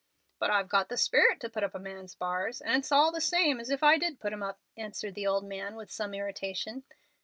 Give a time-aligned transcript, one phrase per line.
[0.39, 3.21] "But I've got the sperit to put up a man's bars, and it's all the
[3.21, 6.85] same as if I did put 'em up," answered the old man, with some irritation.